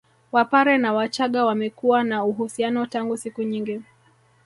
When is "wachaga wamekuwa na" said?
0.93-2.23